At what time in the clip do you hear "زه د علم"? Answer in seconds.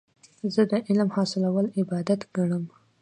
0.53-1.09